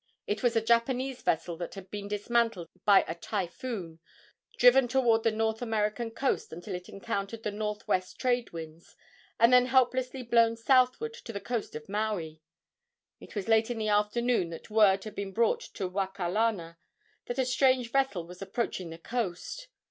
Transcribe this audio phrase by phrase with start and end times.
[0.25, 3.99] It was a Japanese vessel that had been dismantled by a typhoon,
[4.57, 8.95] driven toward the North American coast until it encountered the northwest trade winds,
[9.39, 12.41] and then helplessly blown southward to the coast of Maui.
[13.19, 16.77] It was late in the afternoon that word had been brought to Wakalana
[17.27, 19.67] that a strange vessel was approaching the coast.